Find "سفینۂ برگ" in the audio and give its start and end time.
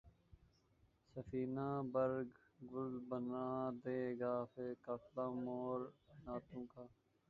1.15-2.29